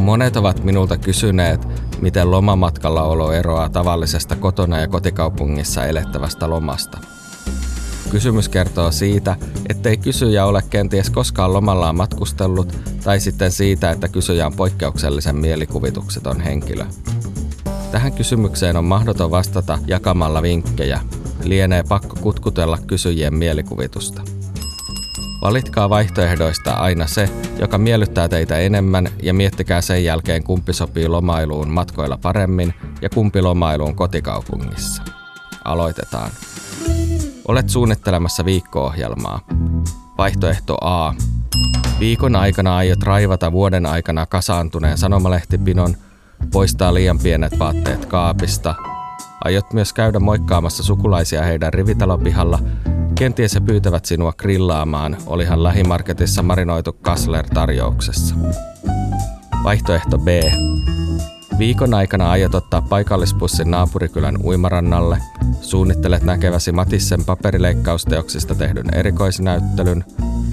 Monet 0.00 0.36
ovat 0.36 0.64
minulta 0.64 0.96
kysyneet, 0.96 1.68
miten 2.00 2.30
lomamatkalla 2.30 3.02
olo 3.02 3.32
eroaa 3.32 3.68
tavallisesta 3.68 4.36
kotona 4.36 4.80
ja 4.80 4.88
kotikaupungissa 4.88 5.86
elettävästä 5.86 6.50
lomasta. 6.50 6.98
Kysymys 8.10 8.48
kertoo 8.48 8.90
siitä, 8.90 9.36
ettei 9.68 9.96
kysyjä 9.96 10.44
ole 10.44 10.62
kenties 10.70 11.10
koskaan 11.10 11.52
lomallaan 11.52 11.96
matkustellut, 11.96 12.78
tai 13.04 13.20
sitten 13.20 13.52
siitä, 13.52 13.90
että 13.90 14.08
kysyjä 14.08 14.46
on 14.46 14.54
poikkeuksellisen 14.54 15.36
mielikuvitukseton 15.36 16.40
henkilö. 16.40 16.84
Tähän 17.92 18.12
kysymykseen 18.12 18.76
on 18.76 18.84
mahdoton 18.84 19.30
vastata 19.30 19.78
jakamalla 19.86 20.42
vinkkejä. 20.42 21.00
Lienee 21.44 21.82
pakko 21.82 22.16
kutkutella 22.20 22.78
kysyjien 22.86 23.34
mielikuvitusta. 23.34 24.22
Valitkaa 25.42 25.90
vaihtoehdoista 25.90 26.72
aina 26.72 27.06
se, 27.06 27.28
joka 27.58 27.78
miellyttää 27.78 28.28
teitä 28.28 28.58
enemmän 28.58 29.08
ja 29.22 29.34
miettikää 29.34 29.80
sen 29.80 30.04
jälkeen 30.04 30.44
kumpi 30.44 30.72
sopii 30.72 31.08
lomailuun 31.08 31.68
matkoilla 31.68 32.18
paremmin 32.22 32.74
ja 33.00 33.08
kumpi 33.10 33.42
lomailuun 33.42 33.96
kotikaupungissa. 33.96 35.02
Aloitetaan. 35.64 36.30
Olet 37.48 37.68
suunnittelemassa 37.68 38.44
viikko-ohjelmaa. 38.44 39.40
Vaihtoehto 40.18 40.76
A. 40.80 41.14
Viikon 42.00 42.36
aikana 42.36 42.76
aiot 42.76 43.02
raivata 43.02 43.52
vuoden 43.52 43.86
aikana 43.86 44.26
kasaantuneen 44.26 44.98
sanomalehtipinon, 44.98 45.96
poistaa 46.52 46.94
liian 46.94 47.18
pienet 47.18 47.58
vaatteet 47.58 48.06
kaapista. 48.06 48.74
Aiot 49.44 49.72
myös 49.72 49.92
käydä 49.92 50.20
moikkaamassa 50.20 50.82
sukulaisia 50.82 51.42
heidän 51.42 51.72
rivitalopihalla 51.72 52.58
Kenties 53.22 53.54
he 53.54 53.60
pyytävät 53.60 54.04
sinua 54.04 54.32
grillaamaan, 54.32 55.16
olihan 55.26 55.62
lähimarketissa 55.62 56.42
marinoitu 56.42 56.92
Kassler 56.92 57.46
tarjouksessa. 57.54 58.34
Vaihtoehto 59.64 60.18
B. 60.18 60.28
Viikon 61.58 61.94
aikana 61.94 62.30
aiot 62.30 62.54
ottaa 62.54 62.82
paikallispussin 62.82 63.70
naapurikylän 63.70 64.36
uimarannalle, 64.44 65.18
suunnittelet 65.60 66.22
näkeväsi 66.22 66.72
Matissen 66.72 67.24
paperileikkausteoksista 67.24 68.54
tehdyn 68.54 68.94
erikoisnäyttelyn. 68.94 70.04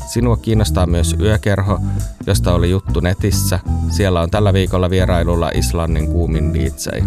Sinua 0.08 0.38
kiinnostaa 0.38 0.86
myös 0.86 1.16
yökerho, 1.20 1.80
josta 2.28 2.54
oli 2.54 2.70
juttu 2.70 3.00
netissä. 3.00 3.60
Siellä 3.90 4.22
on 4.22 4.30
tällä 4.30 4.54
viikolla 4.54 4.90
vierailulla 4.90 5.52
Islannin 5.54 6.08
kuumin 6.08 6.54
DJ. 6.54 7.04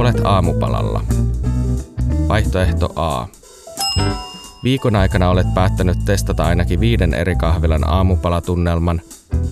Olet 0.00 0.20
aamupalalla. 0.24 1.00
Vaihtoehto 2.28 2.92
A. 2.96 3.26
Viikon 4.64 4.96
aikana 4.96 5.30
olet 5.30 5.54
päättänyt 5.54 5.98
testata 6.04 6.44
ainakin 6.44 6.80
viiden 6.80 7.14
eri 7.14 7.36
kahvilan 7.36 7.88
aamupalatunnelman. 7.88 9.00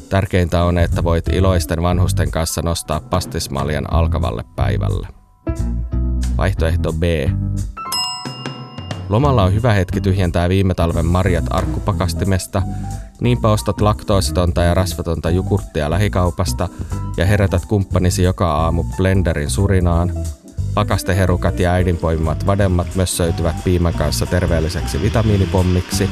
Tärkeintä 0.09 0.65
on, 0.65 0.79
että 0.79 1.05
voit 1.05 1.29
iloisten 1.29 1.83
vanhusten 1.83 2.31
kanssa 2.31 2.63
nostaa 2.63 3.01
pastismaljan 3.01 3.93
alkavalle 3.93 4.45
päivälle. 4.57 5.09
Vaihtoehto 6.37 6.93
B. 6.93 7.03
Lomalla 9.09 9.45
on 9.45 9.55
hyvä 9.55 9.73
hetki 9.73 10.01
tyhjentää 10.01 10.49
viime 10.49 10.75
talven 10.75 11.07
marjat 11.07 11.45
arkkupakastimesta, 11.51 12.63
niinpä 13.21 13.49
ostat 13.49 13.81
laktoositonta 13.81 14.63
ja 14.63 14.75
rasvatonta 14.75 15.31
jukurttia 15.31 15.91
lähikaupasta 15.91 16.69
ja 17.17 17.27
herätät 17.27 17.67
kumppanisi 17.67 18.23
joka 18.23 18.53
aamu 18.53 18.85
blenderin 18.97 19.51
surinaan, 19.51 20.13
Pakasteherukat 20.79 21.61
ja 21.61 21.73
äidin 21.73 21.97
poimimat 21.97 22.47
vademmat 22.47 22.95
mössöityvät 22.95 23.65
piimän 23.65 23.95
kanssa 23.95 24.27
terveelliseksi 24.27 25.03
vitamiinipommiksi. 25.03 26.11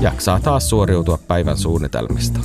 Jaksaa 0.00 0.40
taas 0.40 0.68
suoriutua 0.68 1.18
päivän 1.28 1.56
suunnitelmista. 1.56 2.40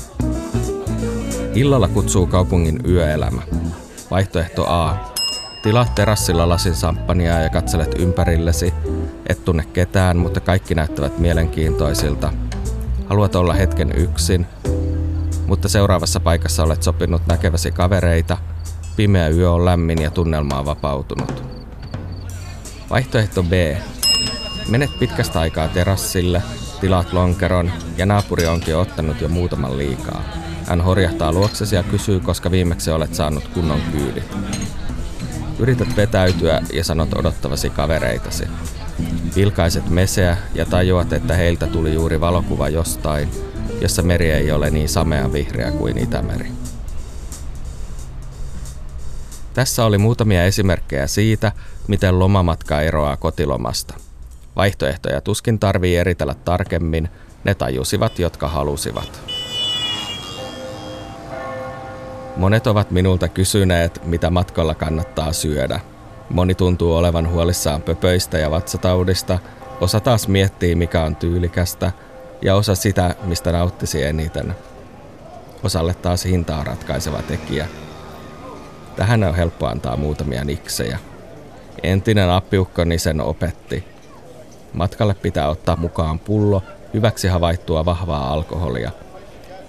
Illalla 1.56 1.88
kutsuu 1.88 2.28
kaupungin 2.28 2.80
yöelämä. 2.88 3.42
Vaihtoehto 4.12 4.66
A. 4.68 4.96
Tilaat 5.64 5.96
terassilla 5.96 6.50
lasin 6.50 6.76
samppania 6.76 7.40
ja 7.40 7.50
katselet 7.50 7.96
ympärillesi. 8.00 8.74
Et 9.28 9.46
tunne 9.46 9.66
ketään, 9.74 10.18
mutta 10.18 10.40
kaikki 10.40 10.76
näyttävät 10.76 11.20
mielenkiintoisilta. 11.20 12.34
Haluat 13.06 13.36
olla 13.36 13.54
hetken 13.54 13.92
yksin, 13.92 14.48
mutta 15.52 15.70
seuraavassa 15.70 16.20
paikassa 16.20 16.64
olet 16.64 16.84
sopinut 16.84 17.28
näkeväsi 17.28 17.72
kavereita, 17.72 18.38
pimeä 18.96 19.30
yö 19.30 19.52
on 19.52 19.66
lämmin 19.66 20.02
ja 20.02 20.12
tunnelma 20.12 20.60
on 20.60 20.66
vapautunut. 20.66 21.44
Vaihtoehto 22.90 23.44
B. 23.44 23.52
Menet 24.70 25.00
pitkästä 25.00 25.40
aikaa 25.40 25.68
terassille, 25.68 26.42
tilaat 26.82 27.14
lonkeron 27.14 27.72
ja 27.98 28.06
naapuri 28.06 28.48
onkin 28.48 28.76
ottanut 28.76 29.22
jo 29.22 29.28
muutaman 29.28 29.78
liikaa. 29.78 30.24
Hän 30.68 30.82
horjahtaa 30.82 31.32
luoksesi 31.32 31.76
ja 31.76 31.84
kysyy, 31.84 32.20
koska 32.20 32.52
viimeksi 32.52 32.92
olet 32.92 33.16
saanut 33.16 33.48
kunnon 33.48 33.82
kyydit. 33.92 34.38
Yrität 35.60 35.96
vetäytyä 35.96 36.62
ja 36.74 36.84
sanot 36.84 37.14
odottavasi 37.14 37.70
kavereitasi. 37.70 38.44
Vilkaiset 39.36 39.90
meseä 39.90 40.38
ja 40.54 40.66
tajuat, 40.66 41.14
että 41.14 41.36
heiltä 41.36 41.68
tuli 41.68 41.94
juuri 41.94 42.22
valokuva 42.22 42.70
jostain, 42.70 43.30
jossa 43.82 44.02
meri 44.02 44.32
ei 44.32 44.52
ole 44.52 44.70
niin 44.70 44.90
samea 44.90 45.34
vihreä 45.34 45.72
kuin 45.72 45.98
Itämeri. 45.98 46.52
Tässä 49.54 49.86
oli 49.86 49.98
muutamia 49.98 50.46
esimerkkejä 50.46 51.08
siitä, 51.08 51.52
miten 51.88 52.20
lomamatka 52.20 52.82
eroaa 52.82 53.18
kotilomasta. 53.18 53.94
Vaihtoehtoja 54.56 55.22
tuskin 55.22 55.60
tarvii 55.60 55.96
eritellä 55.96 56.36
tarkemmin, 56.46 57.10
ne 57.44 57.56
tajusivat, 57.56 58.20
jotka 58.20 58.48
halusivat. 58.48 59.22
Monet 62.38 62.68
ovat 62.68 62.92
minulta 62.92 63.28
kysyneet, 63.28 64.02
mitä 64.06 64.30
matkalla 64.30 64.76
kannattaa 64.76 65.34
syödä. 65.34 65.80
Moni 66.30 66.56
tuntuu 66.56 66.96
olevan 66.96 67.30
huolissaan 67.30 67.82
pöpöistä 67.82 68.38
ja 68.38 68.52
vatsataudista, 68.52 69.40
osa 69.82 70.00
taas 70.00 70.28
miettii, 70.28 70.76
mikä 70.76 71.04
on 71.04 71.16
tyylikästä– 71.16 71.92
ja 72.42 72.56
osa 72.56 72.76
sitä, 72.76 73.16
mistä 73.24 73.52
nauttisi 73.52 74.04
eniten. 74.04 74.56
Osalle 75.64 75.94
taas 75.94 76.26
hinta 76.26 76.58
on 76.58 76.68
ratkaiseva 76.68 77.22
tekijä. 77.22 77.68
Tähän 78.96 79.24
on 79.24 79.36
helppo 79.36 79.68
antaa 79.68 79.98
muutamia 79.98 80.44
niksejä. 80.44 81.00
Entinen 81.84 82.30
appiukkoni 82.30 82.98
sen 82.98 83.22
opetti. 83.22 83.84
Matkalle 84.74 85.14
pitää 85.14 85.50
ottaa 85.50 85.76
mukaan 85.76 86.20
pullo 86.20 86.64
hyväksi 86.94 87.28
havaittua 87.28 87.86
vahvaa 87.86 88.34
alkoholia. 88.34 88.92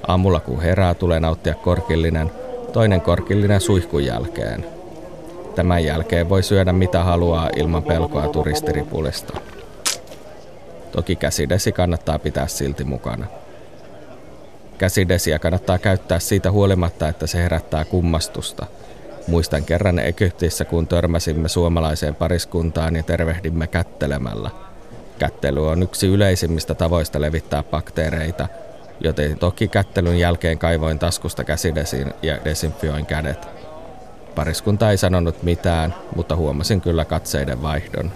Aamulla 0.08 0.40
kun 0.40 0.62
herää, 0.62 0.94
tulee 0.94 1.20
nauttia 1.20 1.54
korkillinen, 1.54 2.30
toinen 2.72 3.00
korkillinen 3.00 3.60
suihkun 3.60 4.04
jälkeen. 4.04 4.66
Tämän 5.54 5.84
jälkeen 5.84 6.28
voi 6.28 6.42
syödä 6.42 6.72
mitä 6.72 7.04
haluaa 7.04 7.48
ilman 7.56 7.82
pelkoa 7.82 8.28
turistiripulista. 8.28 9.40
Toki 10.92 11.16
käsidesi 11.16 11.72
kannattaa 11.72 12.18
pitää 12.18 12.46
silti 12.46 12.84
mukana. 12.84 13.26
Käsidesiä 14.78 15.38
kannattaa 15.38 15.78
käyttää 15.78 16.18
siitä 16.18 16.50
huolimatta, 16.50 17.08
että 17.08 17.26
se 17.26 17.42
herättää 17.42 17.84
kummastusta. 17.84 18.66
Muistan 19.26 19.64
kerran 19.64 19.98
Egyptissä, 19.98 20.64
kun 20.64 20.86
törmäsimme 20.86 21.48
suomalaiseen 21.48 22.14
pariskuntaan 22.14 22.96
ja 22.96 23.02
tervehdimme 23.02 23.66
kättelemällä. 23.66 24.50
Kättely 25.18 25.68
on 25.68 25.82
yksi 25.82 26.06
yleisimmistä 26.06 26.74
tavoista 26.74 27.20
levittää 27.20 27.62
bakteereita, 27.62 28.48
joten 29.00 29.38
toki 29.38 29.68
kättelyn 29.68 30.18
jälkeen 30.18 30.58
kaivoin 30.58 30.98
taskusta 30.98 31.44
käsidesin 31.44 32.14
ja 32.22 32.38
desinfioin 32.44 33.06
kädet. 33.06 33.48
Pariskunta 34.34 34.90
ei 34.90 34.96
sanonut 34.96 35.42
mitään, 35.42 35.94
mutta 36.16 36.36
huomasin 36.36 36.80
kyllä 36.80 37.04
katseiden 37.04 37.62
vaihdon 37.62 38.12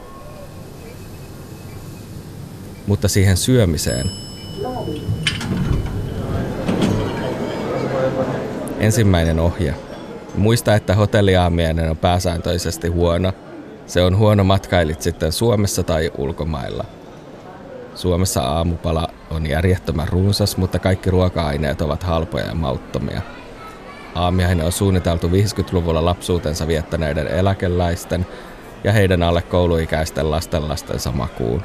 mutta 2.87 3.09
siihen 3.09 3.37
syömiseen. 3.37 4.11
Ensimmäinen 8.79 9.39
ohje. 9.39 9.75
Muista, 10.35 10.75
että 10.75 10.95
hotelliaamiainen 10.95 11.91
on 11.91 11.97
pääsääntöisesti 11.97 12.89
huono. 12.89 13.33
Se 13.87 14.03
on 14.03 14.19
huono 14.19 14.45
matkailit 14.45 15.03
sitten 15.03 15.33
Suomessa 15.33 15.83
tai 15.83 16.11
ulkomailla. 16.19 16.85
Suomessa 17.95 18.43
aamupala 18.43 19.09
on 19.31 19.47
järjettömän 19.47 20.09
runsas, 20.09 20.57
mutta 20.57 20.79
kaikki 20.79 21.11
ruoka-aineet 21.11 21.81
ovat 21.81 22.03
halpoja 22.03 22.47
ja 22.47 22.55
mauttomia. 22.55 23.21
Aamiainen 24.15 24.67
on 24.67 24.73
suunniteltu 24.73 25.29
50-luvulla 25.29 26.05
lapsuutensa 26.05 26.67
viettäneiden 26.67 27.27
eläkeläisten 27.27 28.27
ja 28.85 28.93
heidän 28.93 29.23
alle 29.23 29.43
kouluikäisten 29.43 30.31
lastenlastensa 30.31 31.13
makuun. 31.13 31.63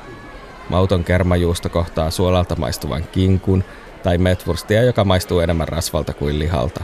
Mauton 0.70 1.04
kermajuusto 1.04 1.70
kohtaa 1.70 2.12
suolalta 2.12 2.56
maistuvan 2.56 3.04
kinkun 3.12 3.64
tai 4.04 4.18
metwurstia, 4.18 4.84
joka 4.84 5.06
maistuu 5.06 5.40
enemmän 5.40 5.68
rasvalta 5.68 6.14
kuin 6.14 6.40
lihalta. 6.40 6.84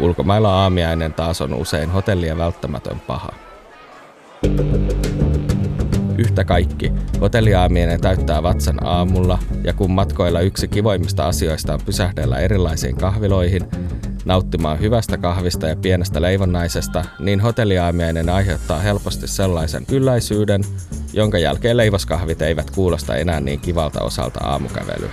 Ulkomailla 0.00 0.62
aamiainen 0.62 1.14
taas 1.14 1.40
on 1.40 1.54
usein 1.54 1.90
hotellien 1.90 2.38
välttämätön 2.38 3.00
paha. 3.00 3.28
Yhtä 6.18 6.44
kaikki, 6.44 6.92
hotelliaamienen 7.20 8.00
täyttää 8.00 8.42
vatsan 8.42 8.86
aamulla 8.86 9.38
ja 9.64 9.72
kun 9.72 9.90
matkoilla 9.90 10.40
yksi 10.40 10.68
kivoimmista 10.68 11.28
asioista 11.28 11.74
on 11.74 11.80
pysähdellä 11.86 12.38
erilaisiin 12.38 12.96
kahviloihin, 12.96 13.62
nauttimaan 14.24 14.80
hyvästä 14.80 15.18
kahvista 15.18 15.68
ja 15.68 15.76
pienestä 15.76 16.22
leivonnaisesta, 16.22 17.04
niin 17.18 17.40
hotelliaamiainen 17.40 18.28
aiheuttaa 18.28 18.78
helposti 18.78 19.28
sellaisen 19.28 19.84
ylläisyyden, 19.92 20.64
jonka 21.12 21.38
jälkeen 21.38 21.76
leivoskahvit 21.76 22.42
eivät 22.42 22.70
kuulosta 22.70 23.16
enää 23.16 23.40
niin 23.40 23.60
kivalta 23.60 24.00
osalta 24.02 24.40
aamukävelyä. 24.44 25.10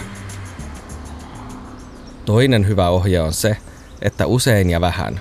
Toinen 2.26 2.68
hyvä 2.68 2.90
ohje 2.90 3.22
on 3.22 3.34
se, 3.34 3.58
että 4.02 4.26
usein 4.26 4.70
ja 4.70 4.82
vähän. 4.82 5.20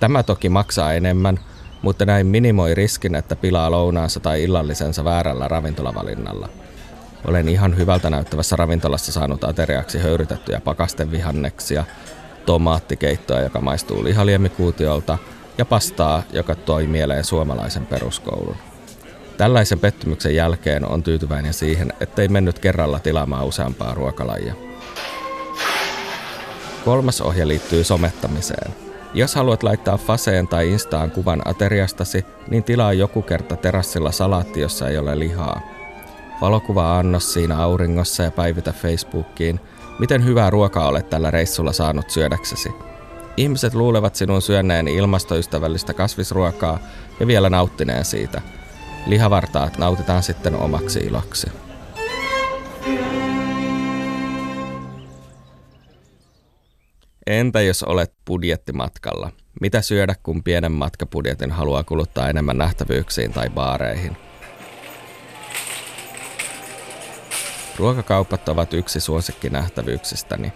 Tämä 0.00 0.22
toki 0.22 0.48
maksaa 0.48 0.92
enemmän, 0.92 1.38
mutta 1.82 2.06
näin 2.06 2.26
minimoi 2.26 2.74
riskin, 2.74 3.14
että 3.14 3.36
pilaa 3.36 3.70
lounaansa 3.70 4.20
tai 4.20 4.42
illallisensa 4.42 5.04
väärällä 5.04 5.48
ravintolavalinnalla. 5.48 6.48
Olen 7.24 7.48
ihan 7.48 7.76
hyvältä 7.76 8.10
näyttävässä 8.10 8.56
ravintolassa 8.56 9.12
saanut 9.12 9.44
ateriaksi 9.44 9.98
höyrytettyjä 9.98 10.60
pakastevihanneksia, 10.60 11.84
tomaattikeittoa, 12.46 13.40
joka 13.40 13.60
maistuu 13.60 14.04
lihaliemikuutiolta, 14.04 15.18
ja 15.58 15.64
pastaa, 15.64 16.22
joka 16.32 16.54
toi 16.54 16.86
mieleen 16.86 17.24
suomalaisen 17.24 17.86
peruskoulun. 17.86 18.69
Tällaisen 19.40 19.78
pettymyksen 19.78 20.34
jälkeen 20.34 20.88
on 20.88 21.02
tyytyväinen 21.02 21.54
siihen, 21.54 21.92
ettei 22.00 22.28
mennyt 22.28 22.58
kerralla 22.58 22.98
tilaamaan 22.98 23.46
useampaa 23.46 23.94
ruokalajia. 23.94 24.54
Kolmas 26.84 27.20
ohje 27.20 27.48
liittyy 27.48 27.84
somettamiseen. 27.84 28.72
Jos 29.14 29.34
haluat 29.34 29.62
laittaa 29.62 29.98
Faseen 29.98 30.48
tai 30.48 30.68
Instaan 30.68 31.10
kuvan 31.10 31.42
ateriastasi, 31.44 32.24
niin 32.48 32.64
tilaa 32.64 32.92
joku 32.92 33.22
kerta 33.22 33.56
terassilla 33.56 34.12
salaatti, 34.12 34.60
jossa 34.60 34.88
ei 34.88 34.98
ole 34.98 35.18
lihaa. 35.18 35.60
Valokuva 36.40 36.98
annos 36.98 37.32
siinä 37.32 37.58
auringossa 37.58 38.22
ja 38.22 38.30
päivitä 38.30 38.72
Facebookiin, 38.72 39.60
miten 39.98 40.24
hyvää 40.24 40.50
ruokaa 40.50 40.88
olet 40.88 41.10
tällä 41.10 41.30
reissulla 41.30 41.72
saanut 41.72 42.10
syödäksesi. 42.10 42.72
Ihmiset 43.36 43.74
luulevat 43.74 44.14
sinun 44.14 44.42
syönneen 44.42 44.88
ilmastoystävällistä 44.88 45.94
kasvisruokaa 45.94 46.78
ja 47.20 47.26
vielä 47.26 47.50
nauttineen 47.50 48.04
siitä. 48.04 48.40
Lihavartaat 49.06 49.78
nautitaan 49.78 50.22
sitten 50.22 50.54
omaksi 50.54 50.98
iloksi. 50.98 51.46
Entä 57.26 57.60
jos 57.60 57.82
olet 57.82 58.12
budjettimatkalla? 58.26 59.30
Mitä 59.60 59.82
syödä, 59.82 60.14
kun 60.22 60.42
pienen 60.42 60.72
matkabudjetin 60.72 61.50
haluaa 61.50 61.84
kuluttaa 61.84 62.28
enemmän 62.28 62.58
nähtävyyksiin 62.58 63.32
tai 63.32 63.50
baareihin? 63.50 64.16
Ruokakaupat 67.76 68.48
ovat 68.48 68.74
yksi 68.74 69.00
suosikki 69.00 69.50
nähtävyyksistäni. 69.50 70.52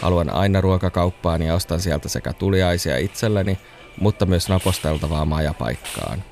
Haluan 0.00 0.30
aina 0.30 0.60
ruokakauppaan 0.60 1.42
ja 1.42 1.54
ostan 1.54 1.80
sieltä 1.80 2.08
sekä 2.08 2.32
tuliaisia 2.32 2.98
itselleni, 2.98 3.58
mutta 4.00 4.26
myös 4.26 4.48
naposteltavaa 4.48 5.24
majapaikkaan. 5.24 6.22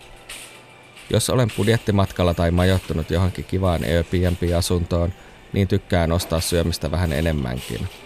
Jos 1.11 1.31
olen 1.31 1.49
budjettimatkalla 1.57 2.35
tai 2.35 2.51
majoittunut 2.51 3.11
johonkin 3.11 3.45
kivaan 3.45 3.81
Airbnb-asuntoon, 3.85 5.13
niin 5.53 5.69
tykkään 5.69 6.13
ostaa 6.13 6.41
syömistä 6.41 6.91
vähän 6.91 7.13
enemmänkin– 7.13 7.89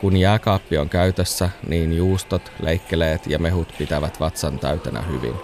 kun 0.00 0.16
jääkaappi 0.16 0.78
on 0.78 0.88
käytössä, 0.88 1.50
niin 1.68 1.96
juustot, 1.96 2.52
leikkeleet 2.60 3.26
ja 3.26 3.38
mehut 3.38 3.68
pitävät 3.78 4.20
vatsan 4.20 4.58
täytänä 4.58 5.02
hyvin. 5.02 5.34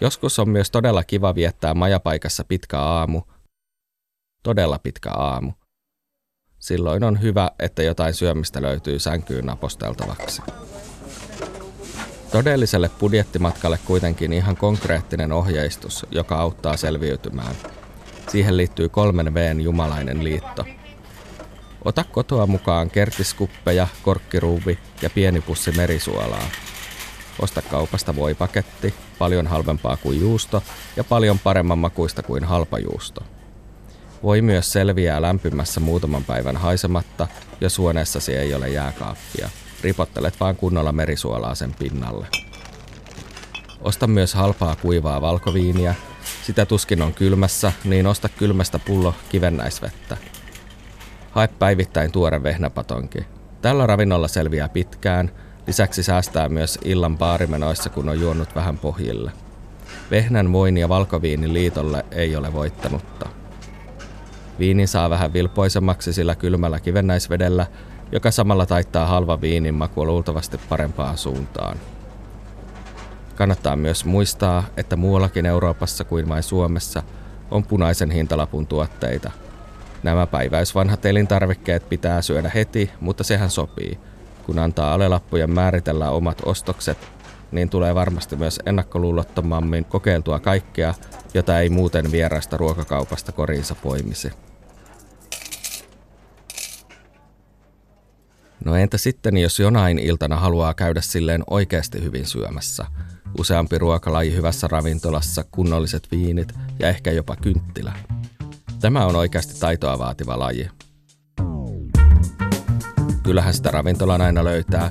Joskus 0.00 0.38
on 0.38 0.48
myös 0.48 0.70
todella 0.70 1.04
kiva 1.04 1.34
viettää 1.34 1.74
majapaikassa 1.74 2.44
pitkä 2.44 2.80
aamu. 2.80 3.22
Todella 4.42 4.78
pitkä 4.78 5.10
aamu. 5.10 5.52
Silloin 6.58 7.04
on 7.04 7.22
hyvä, 7.22 7.50
että 7.58 7.82
jotain 7.82 8.14
syömistä 8.14 8.62
löytyy 8.62 8.98
sänkyyn 8.98 9.46
naposteltavaksi. 9.46 10.42
Todelliselle 12.34 12.90
budjettimatkalle 13.00 13.78
kuitenkin 13.84 14.32
ihan 14.32 14.56
konkreettinen 14.56 15.32
ohjeistus, 15.32 16.06
joka 16.10 16.36
auttaa 16.36 16.76
selviytymään. 16.76 17.54
Siihen 18.28 18.56
liittyy 18.56 18.88
kolmen 18.88 19.34
Vn 19.34 19.60
jumalainen 19.60 20.24
liitto– 20.24 20.64
Ota 21.84 22.04
kotoa 22.04 22.46
mukaan 22.46 22.90
kertiskuppeja, 22.90 23.88
korkkiruuvi 24.02 24.78
ja 25.02 25.10
pieni 25.10 25.40
pussi 25.40 25.72
merisuolaa. 25.72 26.46
Osta 27.42 27.62
kaupasta 27.62 28.16
voi 28.16 28.34
paketti, 28.34 28.94
paljon 29.18 29.46
halvempaa 29.46 29.96
kuin 29.96 30.20
juusto 30.20 30.62
ja 30.96 31.04
paljon 31.04 31.38
paremman 31.38 31.78
makuista 31.78 32.22
kuin 32.22 32.44
halpa 32.44 32.78
juusto. 32.78 33.22
Voi 34.22 34.42
myös 34.42 34.72
selviää 34.72 35.22
lämpimässä 35.22 35.80
muutaman 35.80 36.24
päivän 36.24 36.56
haisematta, 36.56 37.26
jos 37.60 37.78
huoneessasi 37.78 38.36
ei 38.36 38.54
ole 38.54 38.68
jääkaappia. 38.68 39.50
Ripottelet 39.84 40.40
vaan 40.40 40.56
kunnolla 40.56 40.92
merisuolaa 40.92 41.54
sen 41.54 41.74
pinnalle. 41.78 42.26
Osta 43.80 44.06
myös 44.06 44.34
halpaa 44.34 44.76
kuivaa 44.76 45.20
valkoviiniä. 45.20 45.94
Sitä 46.42 46.66
tuskin 46.66 47.02
on 47.02 47.14
kylmässä, 47.14 47.72
niin 47.84 48.06
osta 48.06 48.28
kylmästä 48.28 48.78
pullo 48.78 49.14
kivennäisvettä. 49.28 50.16
Hae 51.30 51.48
päivittäin 51.48 52.12
tuore 52.12 52.42
vehnäpatonki. 52.42 53.18
Tällä 53.62 53.86
ravinnolla 53.86 54.28
selviää 54.28 54.68
pitkään, 54.68 55.30
lisäksi 55.66 56.02
säästää 56.02 56.48
myös 56.48 56.78
illan 56.84 57.18
baarimenoissa, 57.18 57.90
kun 57.90 58.08
on 58.08 58.20
juonut 58.20 58.54
vähän 58.54 58.78
pohjille. 58.78 59.32
Vehnän, 60.10 60.52
voin 60.52 60.76
ja 60.76 60.88
valkoviinin 60.88 61.54
liitolle 61.54 62.04
ei 62.10 62.36
ole 62.36 62.52
voittanutta. 62.52 63.28
Viinin 64.58 64.88
saa 64.88 65.10
vähän 65.10 65.32
vilpoisemmaksi 65.32 66.12
sillä 66.12 66.34
kylmällä 66.34 66.80
kivennäisvedellä, 66.80 67.66
joka 68.14 68.30
samalla 68.30 68.66
taittaa 68.66 69.06
halva 69.06 69.40
viinin 69.40 69.74
makua 69.74 70.04
luultavasti 70.04 70.58
parempaan 70.68 71.18
suuntaan. 71.18 71.76
Kannattaa 73.34 73.76
myös 73.76 74.04
muistaa, 74.04 74.64
että 74.76 74.96
muuallakin 74.96 75.46
Euroopassa 75.46 76.04
kuin 76.04 76.28
vain 76.28 76.42
Suomessa 76.42 77.02
on 77.50 77.64
punaisen 77.64 78.10
hintalapun 78.10 78.66
tuotteita– 78.66 79.30
Nämä 80.04 80.26
päiväisvanhat 80.26 81.06
elintarvikkeet 81.06 81.88
pitää 81.88 82.22
syödä 82.22 82.50
heti, 82.54 82.90
mutta 83.00 83.24
sehän 83.24 83.50
sopii. 83.50 83.98
Kun 84.46 84.58
antaa 84.58 84.94
alelappujen 84.94 85.50
määritellä 85.50 86.10
omat 86.10 86.42
ostokset, 86.44 86.98
niin 87.52 87.70
tulee 87.70 87.94
varmasti 87.94 88.36
myös 88.36 88.60
ennakkoluulottomammin 88.66 89.84
kokeiltua 89.84 90.40
kaikkea, 90.40 90.94
jota 91.34 91.60
ei 91.60 91.68
muuten 91.68 92.12
vierasta 92.12 92.56
ruokakaupasta 92.56 93.32
koriinsa 93.32 93.74
poimisi. 93.74 94.32
No 98.64 98.76
entä 98.76 98.98
sitten, 98.98 99.36
jos 99.36 99.60
jonain 99.60 99.98
iltana 99.98 100.36
haluaa 100.36 100.74
käydä 100.74 101.00
silleen 101.00 101.42
oikeasti 101.50 102.02
hyvin 102.02 102.26
syömässä? 102.26 102.86
Useampi 103.38 103.78
ruokalaji 103.78 104.34
hyvässä 104.34 104.68
ravintolassa, 104.68 105.44
kunnolliset 105.50 106.08
viinit 106.10 106.52
ja 106.78 106.88
ehkä 106.88 107.10
jopa 107.12 107.36
kynttilä. 107.36 107.92
Tämä 108.80 109.06
on 109.06 109.16
oikeasti 109.16 109.60
taitoa 109.60 109.98
vaativa 109.98 110.38
laji. 110.38 110.68
Kyllähän 113.22 113.54
sitä 113.54 113.70
ravintolan 113.70 114.20
aina 114.20 114.44
löytää, 114.44 114.90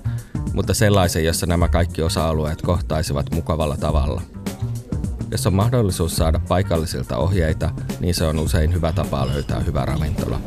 mutta 0.53 0.73
sellaisen, 0.73 1.25
jossa 1.25 1.45
nämä 1.45 1.67
kaikki 1.67 2.01
osa-alueet 2.01 2.61
kohtaisivat 2.61 3.31
mukavalla 3.31 3.77
tavalla. 3.77 4.21
Jos 5.31 5.47
on 5.47 5.53
mahdollisuus 5.53 6.15
saada 6.15 6.39
paikallisilta 6.47 7.17
ohjeita, 7.17 7.69
niin 7.99 8.15
se 8.15 8.25
on 8.25 8.39
usein 8.39 8.73
hyvä 8.73 8.91
tapa 8.91 9.27
löytää 9.27 9.59
hyvä 9.59 9.85
ravintola. 9.85 10.39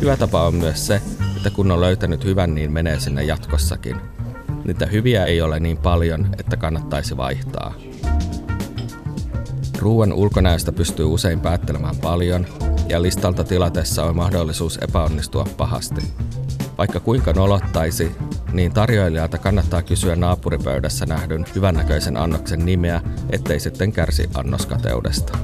Hyvä 0.00 0.16
tapa 0.16 0.46
on 0.46 0.54
myös 0.54 0.86
se, 0.86 1.02
että 1.36 1.50
kun 1.50 1.70
on 1.70 1.80
löytänyt 1.80 2.24
hyvän, 2.24 2.54
niin 2.54 2.72
menee 2.72 3.00
sinne 3.00 3.24
jatkossakin. 3.24 3.96
Niitä 4.64 4.86
hyviä 4.86 5.24
ei 5.24 5.40
ole 5.40 5.60
niin 5.60 5.76
paljon, 5.76 6.28
että 6.38 6.56
kannattaisi 6.56 7.16
vaihtaa. 7.16 7.74
Ruuan 9.78 10.12
ulkonäöstä 10.12 10.72
pystyy 10.72 11.04
usein 11.06 11.40
päättelemään 11.40 11.96
paljon, 11.96 12.46
ja 12.88 13.02
listalta 13.02 13.44
tilatessa 13.44 14.04
on 14.04 14.16
mahdollisuus 14.16 14.78
epäonnistua 14.82 15.46
pahasti. 15.56 16.00
Vaikka 16.78 17.00
kuinka 17.00 17.32
nolottaisi, 17.32 18.12
niin 18.52 18.72
tarjoilijalta 18.72 19.38
kannattaa 19.38 19.82
kysyä 19.82 20.16
naapuripöydässä 20.16 21.06
nähdyn 21.06 21.46
hyvännäköisen 21.54 22.16
annoksen 22.16 22.66
nimeä, 22.66 23.00
ettei 23.30 23.60
sitten 23.60 23.92
kärsi 23.92 24.30
annoskateudesta. 24.34 25.38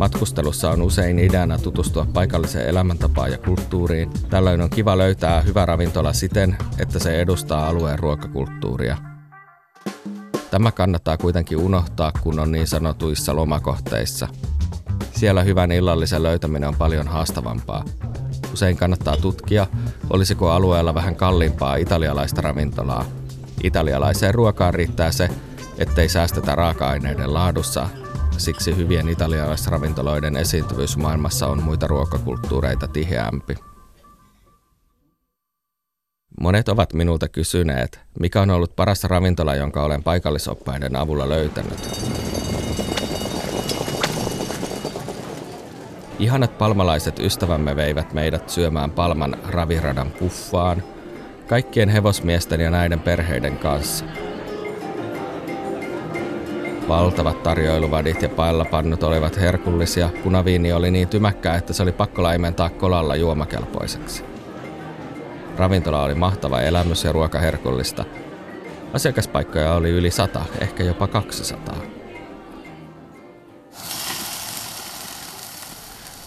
Matkustelussa 0.00 0.70
on 0.70 0.82
usein 0.82 1.18
ideana 1.18 1.58
tutustua 1.58 2.06
paikalliseen 2.12 2.68
elämäntapaan 2.68 3.32
ja 3.32 3.38
kulttuuriin. 3.38 4.10
Tällöin 4.30 4.60
on 4.60 4.70
kiva 4.70 4.98
löytää 4.98 5.40
hyvä 5.40 5.66
ravintola 5.66 6.12
siten, 6.12 6.56
että 6.78 6.98
se 6.98 7.20
edustaa 7.20 7.68
alueen 7.68 7.98
ruokakulttuuria– 7.98 8.96
Tämä 10.50 10.72
kannattaa 10.72 11.16
kuitenkin 11.16 11.58
unohtaa, 11.58 12.12
kun 12.20 12.38
on 12.38 12.52
niin 12.52 12.66
sanotuissa 12.66 13.36
lomakohteissa. 13.36 14.28
Siellä 15.12 15.42
hyvän 15.42 15.72
illallisen 15.72 16.22
löytäminen 16.22 16.68
on 16.68 16.76
paljon 16.76 17.08
haastavampaa. 17.08 17.84
Usein 18.52 18.76
kannattaa 18.76 19.16
tutkia, 19.16 19.66
olisiko 20.10 20.50
alueella 20.50 20.94
vähän 20.94 21.16
kalliimpaa 21.16 21.76
italialaista 21.76 22.40
ravintolaa. 22.40 23.04
Italialaiseen 23.62 24.34
ruokaan 24.34 24.74
riittää 24.74 25.12
se, 25.12 25.28
ettei 25.78 26.08
säästetä 26.08 26.54
raaka-aineiden 26.54 27.34
laadussa, 27.34 27.88
siksi 28.40 28.76
hyvien 28.76 29.08
italialaisravintoloiden 29.08 30.36
esiintyvyys 30.36 30.96
maailmassa 30.96 31.46
on 31.46 31.62
muita 31.62 31.86
ruokakulttuureita 31.86 32.88
tiheämpi. 32.88 33.54
Monet 36.40 36.68
ovat 36.68 36.92
minulta 36.92 37.28
kysyneet, 37.28 38.00
mikä 38.20 38.42
on 38.42 38.50
ollut 38.50 38.76
paras 38.76 39.04
ravintola, 39.04 39.54
jonka 39.54 39.82
olen 39.82 40.02
paikallisoppaiden 40.02 40.96
avulla 40.96 41.28
löytänyt. 41.28 41.88
Ihanat 46.18 46.58
palmalaiset 46.58 47.18
ystävämme 47.18 47.76
veivät 47.76 48.12
meidät 48.12 48.50
syömään 48.50 48.90
Palman 48.90 49.36
raviradan 49.48 50.10
puffaan, 50.10 50.82
kaikkien 51.46 51.88
hevosmiesten 51.88 52.60
ja 52.60 52.70
näiden 52.70 53.00
perheiden 53.00 53.58
kanssa. 53.58 54.04
Valtavat 56.88 57.42
tarjoiluvadit 57.42 58.22
ja 58.22 58.28
paillapannut 58.28 59.02
olivat 59.02 59.40
herkullisia, 59.40 60.10
punaviini 60.22 60.72
oli 60.72 60.90
niin 60.90 61.08
tymäkkää, 61.08 61.56
että 61.56 61.72
se 61.72 61.82
oli 61.82 61.92
pakko 61.92 62.22
laimentaa 62.22 62.70
kolalla 62.70 63.16
juomakelpoiseksi. 63.16 64.24
Ravintola 65.56 66.02
oli 66.02 66.14
mahtava 66.14 66.60
elämys 66.60 67.04
ja 67.04 67.12
ruoka 67.12 67.38
herkullista. 67.38 68.04
Asiakaspaikkoja 68.92 69.74
oli 69.74 69.90
yli 69.90 70.10
sata, 70.10 70.44
ehkä 70.60 70.84
jopa 70.84 71.06
200. 71.06 71.76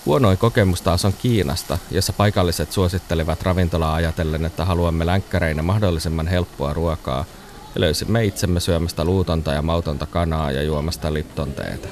Huonoin 0.05 0.38
kokemus 0.38 0.81
taas 0.81 1.05
on 1.05 1.13
Kiinasta, 1.22 1.77
jossa 1.91 2.13
paikalliset 2.13 2.72
suosittelivat 2.72 3.41
ravintolaa 3.41 3.93
ajatellen, 3.93 4.45
että 4.45 4.65
haluamme 4.65 5.05
länkkäreinä 5.05 5.62
mahdollisimman 5.62 6.27
helppoa 6.27 6.74
ruokaa 6.74 7.25
ja 7.75 7.81
löysimme 7.81 8.25
itsemme 8.25 8.59
syömästä 8.59 9.05
luutonta 9.05 9.53
ja 9.53 9.61
mautonta 9.61 10.05
kanaa 10.05 10.51
ja 10.51 10.63
juomasta 10.63 11.13
liptonteetä. 11.13 11.87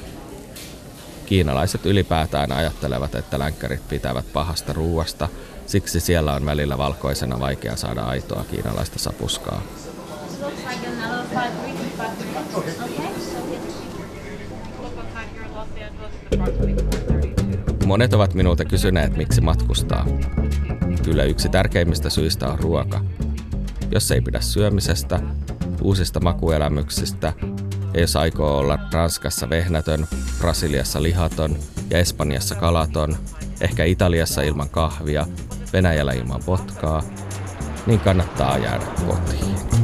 Kiinalaiset 1.26 1.86
ylipäätään 1.86 2.52
ajattelevat, 2.52 3.14
että 3.14 3.38
länkkärit 3.38 3.88
pitävät 3.88 4.32
pahasta 4.32 4.72
ruuasta, 4.72 5.28
siksi 5.66 6.00
siellä 6.00 6.34
on 6.34 6.46
välillä 6.46 6.78
valkoisena 6.78 7.40
vaikea 7.40 7.76
saada 7.76 8.02
aitoa 8.02 8.44
kiinalaista 8.50 8.98
sapuskaa. 8.98 9.62
Monet 17.86 18.14
ovat 18.14 18.34
minulta 18.34 18.64
kysyneet, 18.64 19.16
miksi 19.16 19.40
matkustaa. 19.40 20.06
Kyllä 21.04 21.24
yksi 21.24 21.48
tärkeimmistä 21.48 22.10
syistä 22.10 22.48
on 22.48 22.58
ruoka. 22.58 23.00
Jos 23.90 24.10
ei 24.10 24.20
pidä 24.20 24.40
syömisestä, 24.40 25.20
uusista 25.82 26.20
makuelämyksistä 26.20 27.32
ja 27.94 28.00
jos 28.00 28.16
aikoo 28.16 28.58
olla 28.58 28.78
Ranskassa 28.92 29.50
vehnätön, 29.50 30.06
Brasiliassa 30.38 31.02
lihaton 31.02 31.56
ja 31.90 31.98
Espanjassa 31.98 32.54
kalaton, 32.54 33.16
ehkä 33.60 33.84
Italiassa 33.84 34.42
ilman 34.42 34.68
kahvia, 34.68 35.26
Venäjällä 35.72 36.12
ilman 36.12 36.42
potkaa, 36.46 37.02
niin 37.86 38.00
kannattaa 38.00 38.58
jäädä 38.58 38.86
kotiin. 39.06 39.81